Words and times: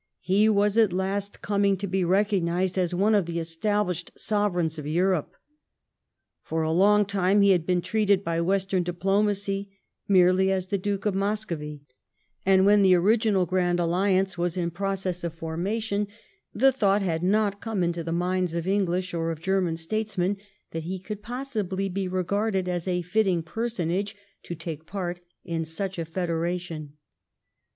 He 0.23 0.49
was 0.49 0.79
at 0.79 0.91
last 0.91 1.43
coming 1.43 1.77
to 1.77 1.85
be 1.85 2.03
recognised 2.03 2.75
as 2.75 2.91
one 2.91 3.13
of 3.13 3.27
the 3.27 3.37
established 3.37 4.11
sovereigns 4.17 4.79
of 4.79 4.87
Europe. 4.87 5.35
For 6.41 6.63
a 6.63 6.71
long 6.71 7.05
time 7.05 7.41
he 7.41 7.51
had 7.51 7.67
been 7.67 7.83
treated 7.83 8.23
by 8.23 8.41
Western 8.41 8.81
diplomacy 8.81 9.69
merely 10.07 10.51
as 10.51 10.69
the 10.69 10.79
Duke 10.79 11.05
of 11.05 11.13
Muscovy, 11.13 11.81
and 12.47 12.65
when 12.65 12.81
the 12.81 12.95
original 12.95 13.45
Grand 13.45 13.79
Alliance 13.79 14.39
was 14.39 14.57
in 14.57 14.71
process 14.71 15.23
of 15.23 15.35
formation, 15.35 16.07
the 16.51 16.71
thought 16.71 17.03
had 17.03 17.21
not 17.21 17.61
come 17.61 17.83
into 17.83 18.03
the 18.03 18.11
minds 18.11 18.55
of 18.55 18.65
English 18.65 19.13
or 19.13 19.29
of 19.29 19.39
German 19.39 19.77
statesmen 19.77 20.35
that 20.71 20.85
he 20.85 20.97
could 20.97 21.21
possibly 21.21 21.87
be 21.89 22.07
regarded 22.07 22.67
as 22.67 22.87
a 22.87 23.03
fitting 23.03 23.43
personage 23.43 24.15
to 24.41 24.55
take 24.55 24.87
part 24.87 25.19
in 25.45 25.63
such 25.63 25.99
a 25.99 26.05
federation. 26.05 26.93